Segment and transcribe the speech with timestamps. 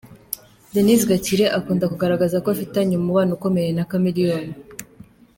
[0.73, 4.53] Denise Gakire akunda kugaragaza ko afitanye umubano ukomeye na Chameleone.